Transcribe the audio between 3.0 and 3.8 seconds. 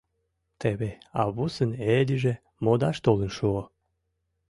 толын шуо.